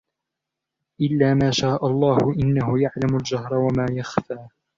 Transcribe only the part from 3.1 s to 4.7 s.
الْجَهْرَ وَمَا يَخْفَى